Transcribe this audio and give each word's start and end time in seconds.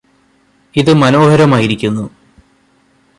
ഇത് 0.75 0.93
മനോഹരമായിരിക്കുന്നു 0.93 2.05